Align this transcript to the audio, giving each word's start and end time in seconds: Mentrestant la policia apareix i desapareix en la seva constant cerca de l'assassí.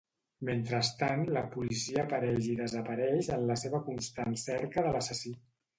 Mentrestant 0.47 1.25
la 1.37 1.43
policia 1.57 2.01
apareix 2.07 2.49
i 2.55 2.59
desapareix 2.63 3.33
en 3.39 3.49
la 3.53 3.61
seva 3.67 3.87
constant 3.93 4.43
cerca 4.51 4.89
de 4.91 4.99
l'assassí. 4.99 5.39